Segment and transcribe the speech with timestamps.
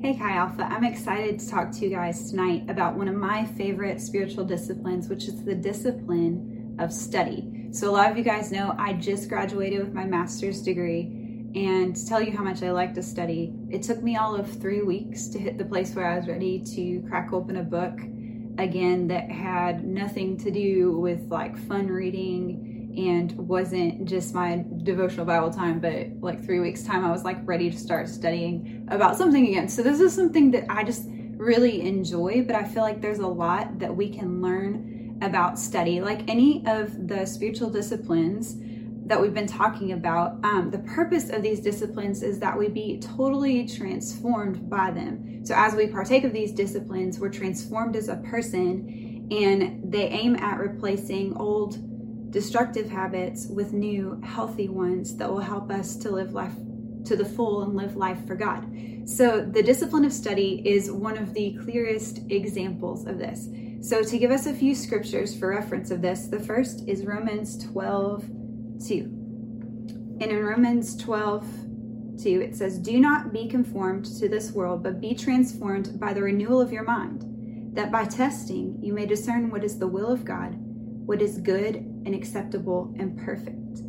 [0.00, 3.44] Hey Chi Alpha, I'm excited to talk to you guys tonight about one of my
[3.44, 7.66] favorite spiritual disciplines, which is the discipline of study.
[7.72, 11.96] So, a lot of you guys know I just graduated with my master's degree, and
[11.96, 14.82] to tell you how much I like to study, it took me all of three
[14.82, 17.98] weeks to hit the place where I was ready to crack open a book
[18.56, 22.67] again that had nothing to do with like fun reading
[22.98, 27.38] and wasn't just my devotional Bible time, but like three weeks' time, I was like
[27.44, 29.68] ready to start studying about something again.
[29.68, 31.04] So, this is something that I just
[31.36, 36.00] really enjoy, but I feel like there's a lot that we can learn about study.
[36.00, 38.56] Like any of the spiritual disciplines
[39.06, 42.98] that we've been talking about, um, the purpose of these disciplines is that we be
[42.98, 45.46] totally transformed by them.
[45.46, 50.34] So, as we partake of these disciplines, we're transformed as a person, and they aim
[50.34, 51.87] at replacing old
[52.30, 56.54] destructive habits with new healthy ones that will help us to live life
[57.04, 58.66] to the full and live life for God.
[59.06, 63.48] So, the discipline of study is one of the clearest examples of this.
[63.80, 67.64] So, to give us a few scriptures for reference of this, the first is Romans
[67.72, 68.28] 12
[68.86, 68.94] 2.
[70.20, 71.46] And in Romans 12
[72.22, 76.22] 2, it says, Do not be conformed to this world, but be transformed by the
[76.22, 80.24] renewal of your mind, that by testing you may discern what is the will of
[80.24, 80.54] God,
[81.06, 83.80] what is good and acceptable and perfect.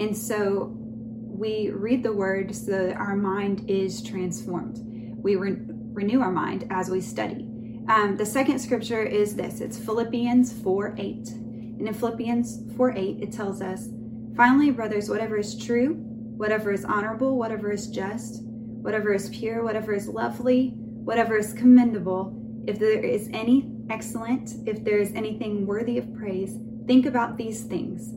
[0.00, 4.80] And so we read the word so that our mind is transformed.
[5.22, 5.58] We re-
[5.92, 7.48] renew our mind as we study.
[7.88, 11.28] Um, the second scripture is this it's Philippians 4 8.
[11.28, 13.88] And in Philippians 4 8, it tells us,
[14.36, 19.94] Finally, brothers, whatever is true, whatever is honorable, whatever is just, whatever is pure, whatever
[19.94, 22.34] is lovely, whatever is commendable,
[22.66, 26.58] if there is any excellent, if there is anything worthy of praise,
[26.88, 28.08] Think about these things.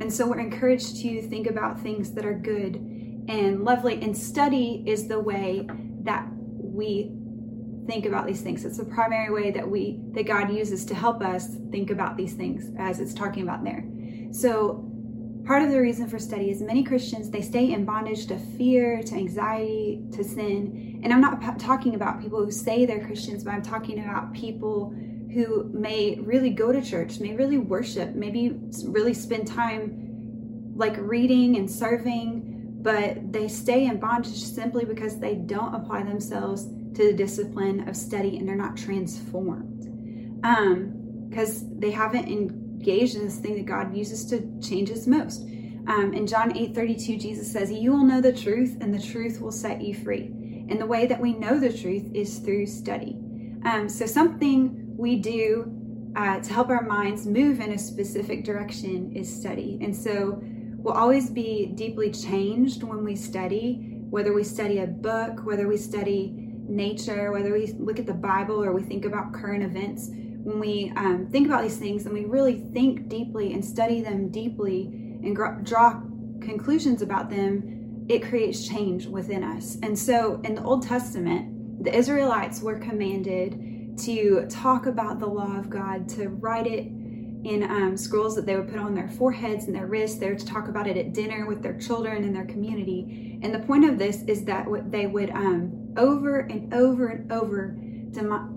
[0.00, 4.00] And so we're encouraged to think about things that are good and lovely.
[4.02, 5.66] And study is the way
[6.02, 7.10] that we
[7.86, 8.66] think about these things.
[8.66, 12.34] It's the primary way that we that God uses to help us think about these
[12.34, 13.82] things as it's talking about there.
[14.30, 14.84] So
[15.46, 19.02] part of the reason for study is many Christians they stay in bondage to fear,
[19.04, 21.00] to anxiety, to sin.
[21.02, 24.94] And I'm not talking about people who say they're Christians, but I'm talking about people
[25.38, 31.56] who may really go to church, may really worship, maybe really spend time like reading
[31.56, 37.12] and serving, but they stay in bondage simply because they don't apply themselves to the
[37.12, 39.84] discipline of study and they're not transformed.
[40.42, 45.42] Um, because they haven't engaged in this thing that God uses to change us most.
[45.86, 49.40] Um, in John 8 32, Jesus says, You will know the truth, and the truth
[49.40, 50.32] will set you free.
[50.68, 53.16] And the way that we know the truth is through study.
[53.64, 55.72] Um, so, something we do
[56.16, 59.78] uh, to help our minds move in a specific direction is study.
[59.80, 65.44] And so we'll always be deeply changed when we study, whether we study a book,
[65.44, 66.34] whether we study
[66.68, 70.08] nature, whether we look at the Bible or we think about current events.
[70.10, 74.30] When we um, think about these things and we really think deeply and study them
[74.30, 74.86] deeply
[75.22, 76.00] and gr- draw
[76.40, 79.76] conclusions about them, it creates change within us.
[79.82, 85.56] And so in the Old Testament, the Israelites were commanded to talk about the law
[85.56, 86.86] of God, to write it
[87.44, 90.18] in um, scrolls that they would put on their foreheads and their wrists.
[90.18, 93.38] They to talk about it at dinner with their children and their community.
[93.42, 97.76] And the point of this is that they would um, over and over and over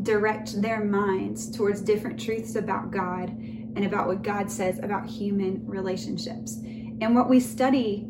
[0.04, 5.66] direct their minds towards different truths about God and about what God says about human
[5.68, 6.56] relationships.
[6.56, 8.08] And what we study,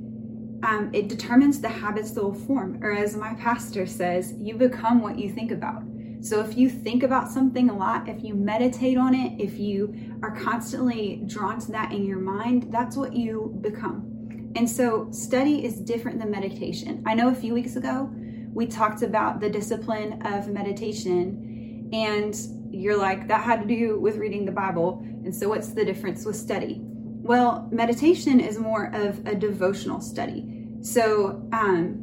[0.64, 2.80] um, it determines the habits that will form.
[2.82, 5.84] Or as my pastor says, you become what you think about.
[6.22, 9.96] So if you think about something a lot, if you meditate on it, if you
[10.22, 14.08] are constantly drawn to that in your mind, that's what you become.
[14.56, 17.04] And so study is different than meditation.
[17.08, 18.10] I know a few weeks ago
[18.54, 22.36] we talked about the discipline of meditation, and
[22.70, 25.00] you're like, that had to do with reading the Bible.
[25.24, 26.82] And so what's the difference with study?
[26.82, 30.68] Well, meditation is more of a devotional study.
[30.82, 31.96] So um,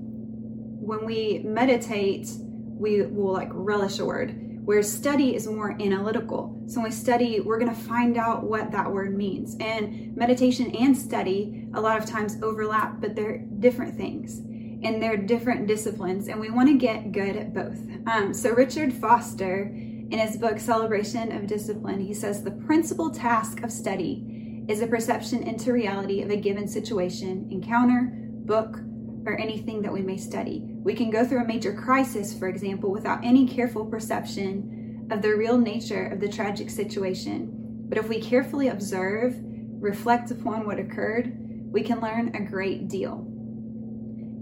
[0.80, 2.28] when we meditate,
[2.78, 4.34] we will like relish a word.
[4.64, 6.62] Whereas study is more analytical.
[6.66, 9.56] So when we study, we're going to find out what that word means.
[9.60, 14.42] And meditation and study a lot of times overlap, but they're different things
[14.82, 17.80] and they're different disciplines, and we want to get good at both.
[18.06, 23.62] Um, so Richard Foster, in his book Celebration of Discipline, he says the principal task
[23.62, 28.78] of study is a perception into reality of a given situation, encounter, book,
[29.26, 30.62] or anything that we may study.
[30.64, 35.34] We can go through a major crisis, for example, without any careful perception of the
[35.34, 37.50] real nature of the tragic situation.
[37.88, 39.36] But if we carefully observe,
[39.80, 41.36] reflect upon what occurred,
[41.72, 43.26] we can learn a great deal.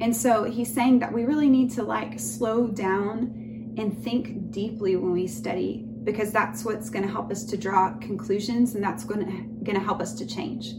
[0.00, 4.96] And so he's saying that we really need to like slow down and think deeply
[4.96, 9.04] when we study because that's what's going to help us to draw conclusions and that's
[9.04, 10.70] going to help us to change.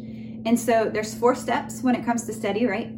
[0.46, 2.97] And so there's four steps when it comes to study, right?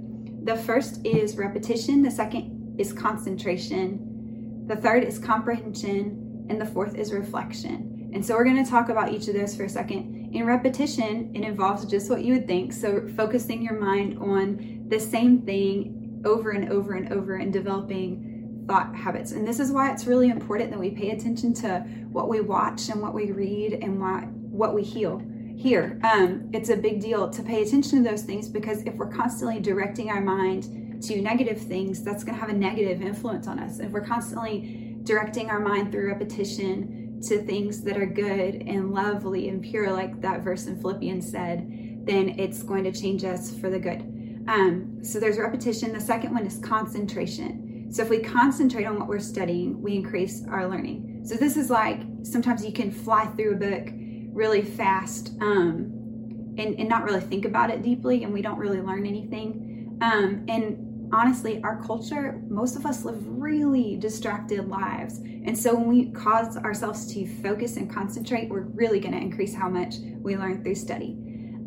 [0.50, 6.96] The first is repetition, the second is concentration, the third is comprehension, and the fourth
[6.96, 8.10] is reflection.
[8.16, 10.32] And so we're going to talk about each of those for a second.
[10.34, 12.74] In repetition, it involves just what you would think.
[12.74, 18.66] So focusing your mind on the same thing over and over and over and developing
[18.68, 19.34] thought habits.
[19.34, 21.82] And this is why it's really important that we pay attention to
[22.12, 25.22] what we watch and what we read and what, what we heal
[25.60, 26.00] here.
[26.06, 29.60] Um, it's a big deal to pay attention to those things because if we're constantly
[29.60, 33.80] directing our mind to negative things, that's going to have a negative influence on us.
[33.80, 39.50] If we're constantly directing our mind through repetition to things that are good and lovely
[39.50, 41.68] and pure, like that verse in Philippians said,
[42.06, 44.00] then it's going to change us for the good.
[44.48, 45.92] Um, so there's repetition.
[45.92, 47.90] The second one is concentration.
[47.92, 51.24] So if we concentrate on what we're studying, we increase our learning.
[51.26, 53.90] So this is like sometimes you can fly through a book
[54.34, 58.82] really fast um, and, and not really think about it deeply and we don't really
[58.82, 59.98] learn anything.
[60.02, 65.18] Um, and honestly, our culture, most of us live really distracted lives.
[65.18, 69.54] And so when we cause ourselves to focus and concentrate, we're really going to increase
[69.54, 71.18] how much we learn through study.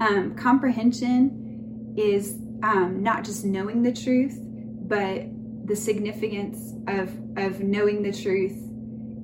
[0.01, 5.25] Um, comprehension is um, not just knowing the truth, but
[5.67, 8.57] the significance of, of knowing the truth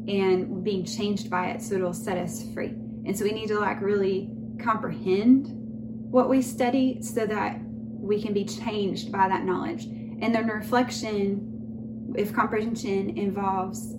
[0.09, 2.75] and being changed by it so it'll set us free.
[3.09, 4.31] And so we need to like really
[4.63, 5.49] comprehend
[6.11, 9.85] what we study so that we can be changed by that knowledge.
[9.85, 13.95] And then reflection, if comprehension involves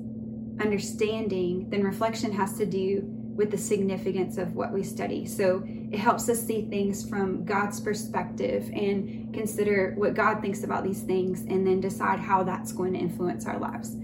[0.61, 5.25] understanding, then reflection has to do with the significance of what we study.
[5.25, 10.83] So it helps us see things from God's perspective and consider what God thinks about
[10.83, 13.95] these things and then decide how that's going to influence our lives.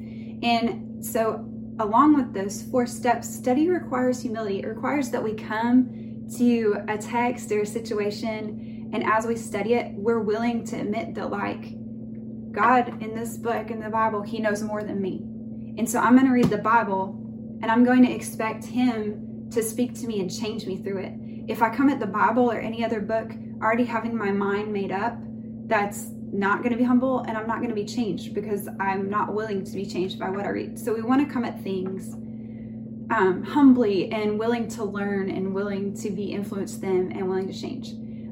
[0.41, 1.47] And so
[1.79, 4.59] along with those four steps, study requires humility.
[4.59, 9.73] It requires that we come to a text or a situation, and as we study
[9.73, 11.75] it, we're willing to admit that, like,
[12.55, 15.21] God in this book, in the Bible, He knows more than me.
[15.77, 17.21] And so I'm going to read the Bible
[17.61, 21.13] and I'm going to expect Him to speak to me and change me through it.
[21.47, 23.31] If I come at the Bible or any other book
[23.61, 25.17] already having my mind made up,
[25.67, 26.07] that's
[26.39, 29.33] not going to be humble and I'm not going to be changed because I'm not
[29.33, 30.79] willing to be changed by what I read.
[30.79, 32.13] So we want to come at things
[33.11, 37.53] um, humbly and willing to learn and willing to be influenced them and willing to
[37.53, 37.91] change.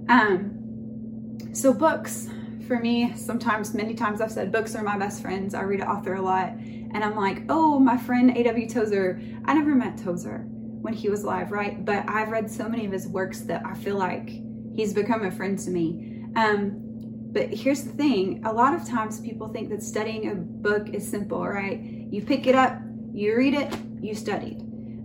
[0.10, 2.30] Um, so books
[2.68, 5.54] for me, sometimes, many times I've said books are my best friends.
[5.54, 8.70] I read an author a lot and I'm like, oh, my friend A.W.
[8.70, 9.22] Tozer.
[9.46, 11.84] I never met Tozer when he was alive, right?
[11.84, 14.30] But I've read so many of his works that I feel like
[14.74, 16.26] he's become a friend to me.
[16.36, 16.93] Um,
[17.34, 21.08] but here's the thing a lot of times people think that studying a book is
[21.08, 21.80] simple, right?
[21.80, 22.78] You pick it up,
[23.12, 24.60] you read it, you studied.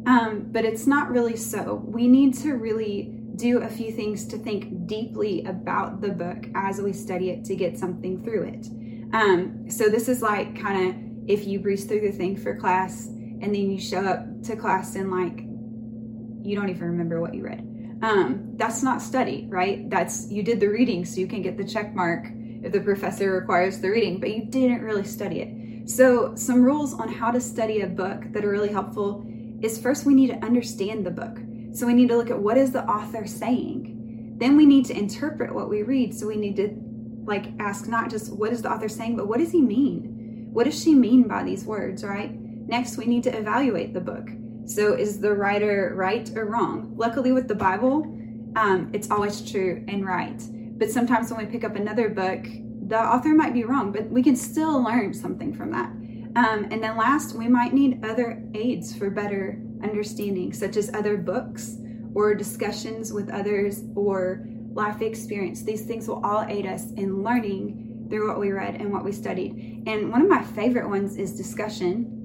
[0.07, 1.83] Um, but it's not really so.
[1.87, 6.81] We need to really do a few things to think deeply about the book as
[6.81, 8.67] we study it to get something through it.
[9.15, 13.07] Um, so this is like kind of if you breeze through the thing for class
[13.07, 15.41] and then you show up to class and like
[16.47, 17.65] you don't even remember what you read
[18.03, 19.89] um, that's not study, right?
[19.91, 22.27] That's you did the reading so you can get the check mark
[22.63, 25.89] if the professor requires the reading, but you didn't really study it.
[25.89, 29.27] So, some rules on how to study a book that are really helpful
[29.63, 31.39] is first we need to understand the book.
[31.73, 34.35] So, we need to look at what is the author saying.
[34.37, 36.15] Then we need to interpret what we read.
[36.15, 36.77] So, we need to
[37.25, 40.49] like ask not just what is the author saying, but what does he mean?
[40.53, 42.33] What does she mean by these words, right?
[42.39, 44.29] Next, we need to evaluate the book.
[44.69, 46.93] So is the writer right or wrong?
[46.95, 48.03] Luckily, with the Bible,
[48.55, 50.43] um, it's always true and right.
[50.79, 52.45] But sometimes when we pick up another book,
[52.87, 55.89] the author might be wrong, but we can still learn something from that.
[56.37, 61.17] Um, and then last, we might need other aids for better understanding, such as other
[61.17, 61.79] books
[62.15, 65.63] or discussions with others or life experience.
[65.63, 69.13] These things will all aid us in learning through what we read and what we
[69.13, 69.85] studied.
[69.87, 72.18] And one of my favorite ones is discussion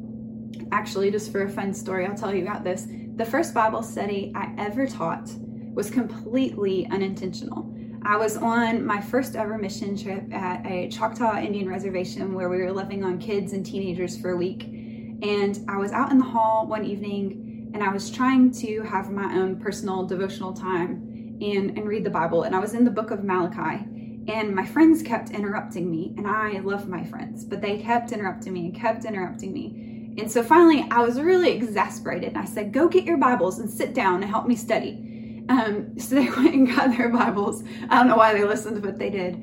[0.74, 2.88] Actually, just for a fun story, I'll tell you about this.
[3.15, 5.30] The first Bible study I ever taught
[5.72, 7.72] was completely unintentional.
[8.01, 12.58] I was on my first ever mission trip at a Choctaw Indian reservation where we
[12.58, 14.63] were living on kids and teenagers for a week.
[14.63, 19.12] And I was out in the hall one evening and I was trying to have
[19.12, 22.44] my own personal devotional time and, and read the Bible.
[22.44, 23.86] And I was in the book of Malachi.
[24.27, 28.53] And my friends kept interrupting me, and I love my friends, but they kept interrupting
[28.53, 29.92] me and kept interrupting me.
[30.17, 32.29] And so finally, I was really exasperated.
[32.29, 35.46] And I said, Go get your Bibles and sit down and help me study.
[35.50, 37.63] Um, so they went and got their Bibles.
[37.89, 39.36] I don't know why they listened, but they did.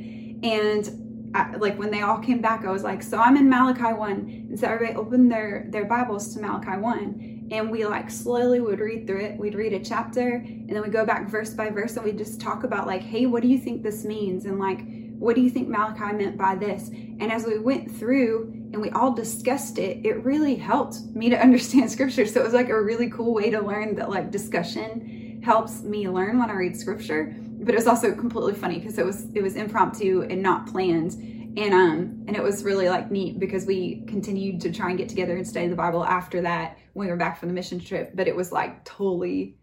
[0.43, 3.93] And I, like when they all came back, I was like, so I'm in Malachi
[3.95, 4.47] 1.
[4.51, 7.49] And so everybody opened their, their Bibles to Malachi 1.
[7.53, 9.39] And we like slowly would read through it.
[9.39, 12.41] We'd read a chapter and then we go back verse by verse and we just
[12.41, 14.45] talk about like, hey, what do you think this means?
[14.45, 14.81] And like,
[15.21, 16.89] what do you think Malachi meant by this?
[16.89, 21.37] And as we went through and we all discussed it, it really helped me to
[21.41, 22.27] understand scripture.
[22.27, 26.09] So it was like a really cool way to learn that like discussion helps me
[26.09, 29.43] learn when I read scripture but it was also completely funny because it was it
[29.43, 31.13] was impromptu and not planned
[31.57, 35.09] and um and it was really like neat because we continued to try and get
[35.09, 38.13] together and study the bible after that when we were back from the mission trip
[38.15, 39.57] but it was like totally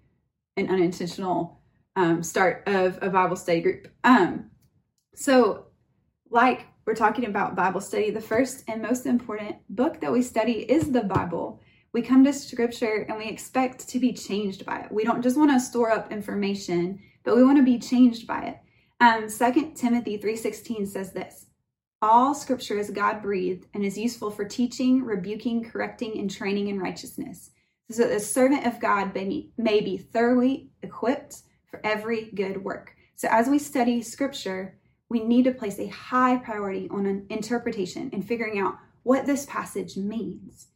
[0.57, 1.59] an unintentional
[1.95, 4.49] um, start of a bible study group um
[5.17, 5.65] so
[6.29, 10.69] like we're talking about bible study the first and most important book that we study
[10.71, 11.59] is the bible
[11.93, 15.37] we come to scripture and we expect to be changed by it we don't just
[15.37, 18.57] want to store up information but we want to be changed by it.
[19.01, 21.47] Um, 2 Timothy 3.16 says this,
[22.01, 27.51] All scripture is God-breathed and is useful for teaching, rebuking, correcting, and training in righteousness,
[27.91, 32.95] so that the servant of God may be thoroughly equipped for every good work.
[33.17, 34.77] So as we study scripture,
[35.09, 39.45] we need to place a high priority on an interpretation and figuring out what this
[39.45, 40.67] passage means.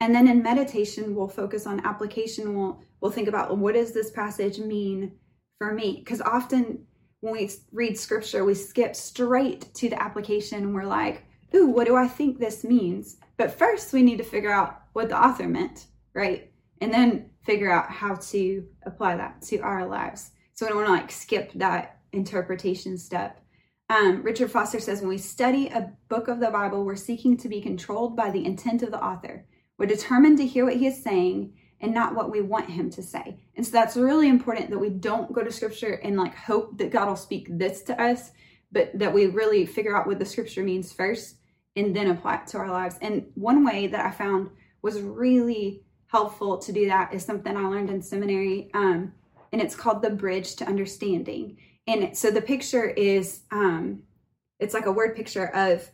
[0.00, 2.56] And then in meditation, we'll focus on application.
[2.56, 5.12] We'll, we'll think about what does this passage mean
[5.58, 6.86] for me because often
[7.20, 11.86] when we read scripture, we skip straight to the application and we're like, ooh, what
[11.86, 13.16] do I think this means?
[13.36, 16.52] But first, we need to figure out what the author meant, right?
[16.80, 20.30] And then figure out how to apply that to our lives.
[20.54, 23.40] So we don't want to like skip that interpretation step.
[23.90, 27.48] Um, Richard Foster says when we study a book of the Bible, we're seeking to
[27.48, 29.46] be controlled by the intent of the author.
[29.78, 33.02] We're determined to hear what he is saying and not what we want him to
[33.02, 33.38] say.
[33.56, 36.90] And so that's really important that we don't go to scripture and like hope that
[36.90, 38.30] God will speak this to us,
[38.72, 41.36] but that we really figure out what the scripture means first
[41.74, 42.96] and then apply it to our lives.
[43.00, 44.50] And one way that I found
[44.82, 48.70] was really helpful to do that is something I learned in seminary.
[48.74, 49.12] Um,
[49.52, 51.56] and it's called the bridge to understanding.
[51.88, 54.02] And so the picture is um,
[54.60, 55.90] it's like a word picture of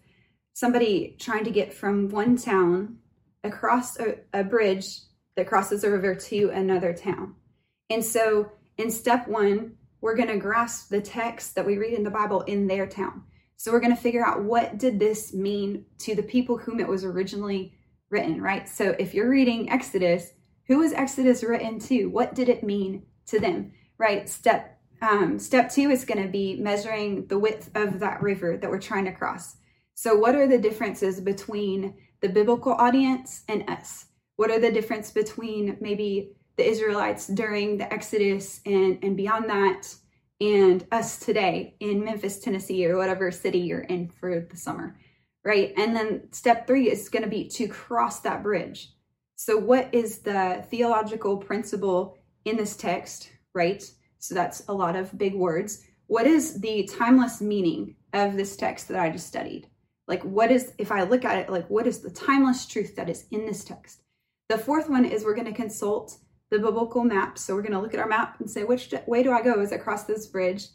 [0.52, 2.96] somebody trying to get from one town
[3.44, 4.86] across a, a bridge
[5.36, 7.36] that crosses a river to another town.
[7.90, 12.02] And so in step one, we're going to grasp the text that we read in
[12.02, 13.22] the Bible in their town.
[13.56, 16.88] So we're going to figure out what did this mean to the people whom it
[16.88, 17.72] was originally
[18.10, 18.68] written, right?
[18.68, 20.32] So if you're reading Exodus,
[20.66, 22.06] who was Exodus written to?
[22.06, 24.28] What did it mean to them, right?
[24.28, 24.73] Step
[25.04, 28.80] um, step two is going to be measuring the width of that river that we're
[28.80, 29.56] trying to cross.
[29.94, 34.06] So what are the differences between the biblical audience and us?
[34.36, 39.94] What are the difference between maybe the Israelites during the Exodus and, and beyond that
[40.40, 44.96] and us today in Memphis, Tennessee, or whatever city you're in for the summer,
[45.44, 45.72] right?
[45.76, 48.90] And then step three is going to be to cross that bridge.
[49.36, 53.82] So, what is the theological principle in this text, right?
[54.24, 55.84] So, that's a lot of big words.
[56.06, 59.68] What is the timeless meaning of this text that I just studied?
[60.06, 63.10] Like, what is, if I look at it, like, what is the timeless truth that
[63.10, 64.02] is in this text?
[64.48, 66.18] The fourth one is we're going to consult
[66.50, 67.36] the biblical map.
[67.36, 69.60] So we're going to look at our map and say, which way do I go
[69.60, 70.68] as I cross this bridge?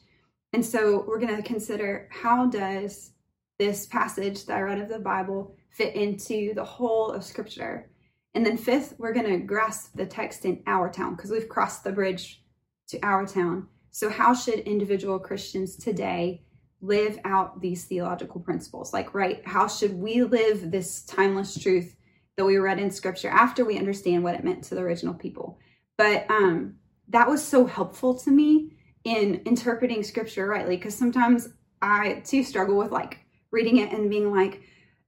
[0.53, 3.13] And so we're going to consider how does
[3.57, 7.89] this passage that I read of the Bible fit into the whole of Scripture?
[8.35, 11.83] And then fifth, we're going to grasp the text in our town because we've crossed
[11.83, 12.43] the bridge
[12.89, 13.67] to our town.
[13.91, 16.43] So how should individual Christians today
[16.81, 18.93] live out these theological principles?
[18.93, 21.95] Like, right, how should we live this timeless truth
[22.39, 25.59] that we read in scripture after we understand what it meant to the original people.
[25.97, 26.75] But um,
[27.09, 31.49] that was so helpful to me in interpreting scripture rightly because sometimes
[31.81, 33.19] I too struggle with like
[33.51, 34.61] reading it and being like,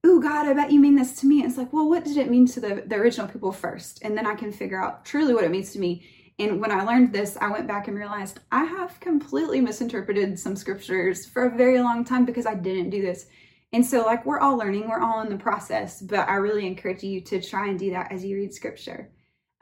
[0.06, 2.30] "Ooh, God, I bet you mean this to me." It's like, well, what did it
[2.30, 4.02] mean to the, the original people first?
[4.04, 6.06] And then I can figure out truly what it means to me.
[6.41, 10.55] And when I learned this, I went back and realized I have completely misinterpreted some
[10.55, 13.27] scriptures for a very long time because I didn't do this.
[13.71, 17.03] And so, like, we're all learning, we're all in the process, but I really encourage
[17.03, 19.12] you to try and do that as you read scripture.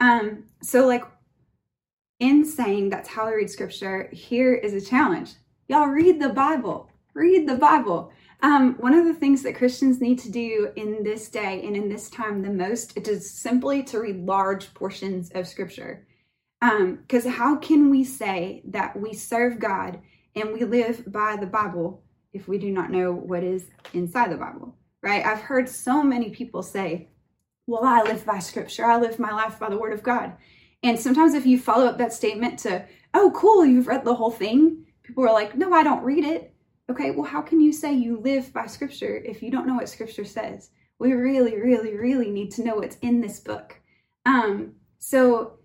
[0.00, 1.04] Um, so, like,
[2.18, 5.34] in saying that's how I read scripture, here is a challenge.
[5.68, 6.88] Y'all read the Bible.
[7.12, 8.10] Read the Bible.
[8.42, 11.90] Um, one of the things that Christians need to do in this day and in
[11.90, 16.06] this time the most is simply to read large portions of scripture.
[16.60, 20.00] Because um, how can we say that we serve God
[20.36, 22.02] and we live by the Bible
[22.32, 25.24] if we do not know what is inside the Bible, right?
[25.24, 27.08] I've heard so many people say,
[27.66, 30.34] well, I live by scripture, I live my life by the word of God.
[30.82, 34.30] And sometimes if you follow up that statement to, oh, cool, you've read the whole
[34.30, 36.54] thing, people are like, no, I don't read it.
[36.90, 39.88] Okay, well, how can you say you live by scripture if you don't know what
[39.88, 40.70] scripture says?
[40.98, 43.80] We really, really, really need to know what's in this book.
[44.26, 45.59] Um, so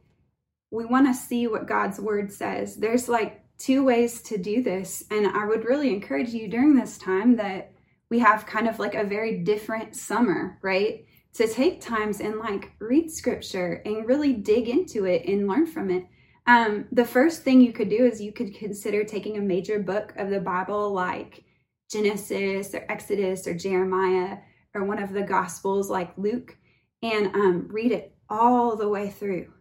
[0.75, 2.75] we want to see what God's word says.
[2.75, 5.03] There's like two ways to do this.
[5.09, 7.71] And I would really encourage you during this time that
[8.09, 11.05] we have kind of like a very different summer, right?
[11.35, 15.89] To take times and like read scripture and really dig into it and learn from
[15.89, 16.05] it.
[16.47, 20.13] Um, the first thing you could do is you could consider taking a major book
[20.17, 21.43] of the Bible like
[21.89, 24.37] Genesis or Exodus or Jeremiah
[24.73, 26.55] or one of the Gospels like Luke
[27.01, 29.51] and um, read it all the way through,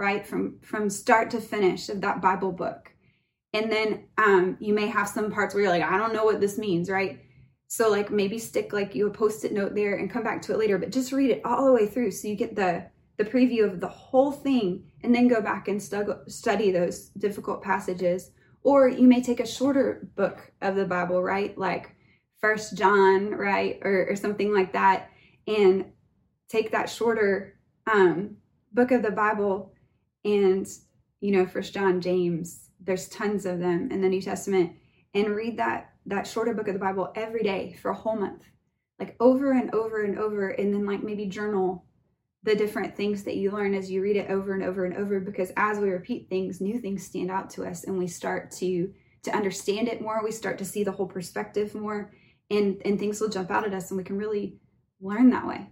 [0.00, 0.26] right?
[0.26, 2.92] From, from start to finish of that Bible book.
[3.52, 6.40] And then um, you may have some parts where you're like, I don't know what
[6.40, 7.20] this means, right?
[7.66, 10.58] So like maybe stick like you a post-it note there and come back to it
[10.58, 12.86] later, but just read it all the way through so you get the
[13.18, 17.62] the preview of the whole thing and then go back and stu- study those difficult
[17.62, 18.30] passages.
[18.62, 21.56] Or you may take a shorter book of the Bible, right?
[21.58, 21.94] Like
[22.40, 23.78] First John, right?
[23.82, 25.10] Or, or something like that,
[25.46, 25.92] and
[26.48, 28.36] take that shorter um,
[28.72, 29.74] book of the Bible
[30.24, 30.66] and,
[31.20, 34.72] you know, First John, James, there's tons of them in the New Testament,
[35.14, 38.42] and read that that shorter book of the Bible every day for a whole month,
[38.98, 41.84] like over and over and over, and then like maybe journal
[42.42, 45.20] the different things that you learn as you read it over and over and over.
[45.20, 47.84] Because as we repeat things new things stand out to us.
[47.84, 50.24] And we start to to understand it more.
[50.24, 52.12] We start to see the whole perspective more.
[52.50, 53.90] And and things will jump out at us.
[53.90, 54.56] And we can really
[55.00, 55.68] learn that way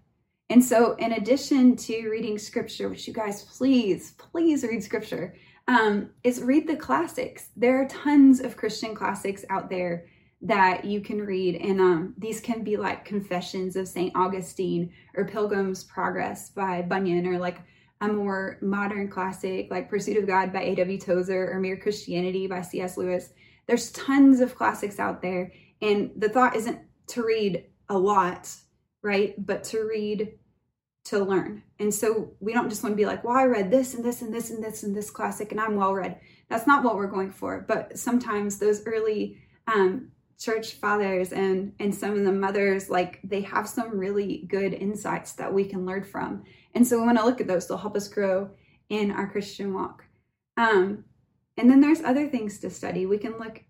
[0.51, 5.35] and so in addition to reading scripture which you guys please please read scripture
[5.67, 10.07] um, is read the classics there are tons of christian classics out there
[10.43, 11.57] that you can read.
[11.57, 14.15] And um, these can be like Confessions of St.
[14.15, 17.59] Augustine or Pilgrim's Progress by Bunyan or like
[18.01, 20.99] a more modern classic like Pursuit of God by A.W.
[20.99, 22.97] Tozer or Mere Christianity by C.S.
[22.97, 23.31] Lewis.
[23.67, 25.53] There's tons of classics out there.
[25.83, 26.79] And the thought isn't
[27.09, 28.55] to read a lot,
[29.03, 29.35] right?
[29.45, 30.35] But to read
[31.05, 31.63] to learn.
[31.79, 34.21] And so we don't just want to be like, well, I read this and this
[34.21, 36.21] and this and this and this classic and I'm well read.
[36.49, 37.65] That's not what we're going for.
[37.67, 43.41] But sometimes those early um, church fathers and and some of the mothers like they
[43.41, 46.45] have some really good insights that we can learn from
[46.75, 48.49] and so we want to look at those they'll help us grow
[48.89, 50.05] in our christian walk
[50.57, 51.05] um,
[51.57, 53.65] and then there's other things to study we can look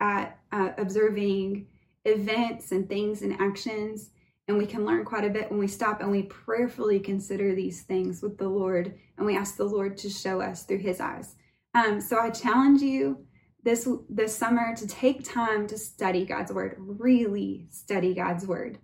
[0.00, 1.66] at uh, observing
[2.06, 4.10] events and things and actions
[4.46, 7.82] and we can learn quite a bit when we stop and we prayerfully consider these
[7.82, 11.36] things with the lord and we ask the lord to show us through his eyes
[11.74, 13.24] um, so i challenge you
[13.64, 18.78] this this summer to take time to study God's word, really study God's word.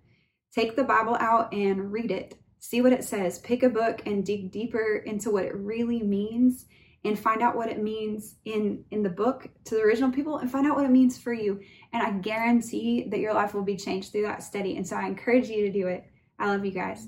[0.53, 2.35] Take the Bible out and read it.
[2.59, 3.39] See what it says.
[3.39, 6.65] Pick a book and dig deeper into what it really means
[7.03, 10.51] and find out what it means in in the book to the original people and
[10.51, 11.59] find out what it means for you.
[11.93, 14.77] And I guarantee that your life will be changed through that study.
[14.77, 16.05] And so I encourage you to do it.
[16.37, 17.07] I love you guys.